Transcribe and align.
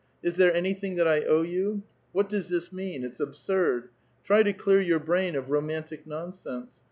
Is 0.23 0.35
there 0.35 0.51
anything 0.51 0.95
that 0.95 1.07
I 1.07 1.21
Owe 1.25 1.43
you? 1.43 1.83
What 2.11 2.27
does 2.27 2.49
this 2.49 2.73
mean? 2.73 3.03
It's 3.03 3.19
absurd. 3.19 3.89
Try 4.23 4.41
to 4.41 4.51
^^©ar 4.53 4.59
3'our 4.83 5.05
brain 5.05 5.35
of 5.35 5.51
romantic 5.51 6.07
nonsense. 6.07 6.71